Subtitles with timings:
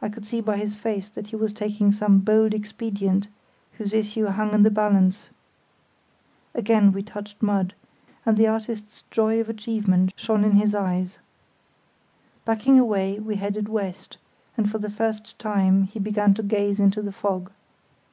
[0.00, 3.28] I could see by his face that he was taking some bold expedient
[3.74, 5.28] whose issue hung in the balance....
[6.56, 7.74] Again we touched mud,
[8.26, 11.18] and the artist's joy of achievement shone in his eyes.
[12.44, 14.18] Backing away, we headed west,
[14.56, 17.52] and for the first time he began to gaze into the fog.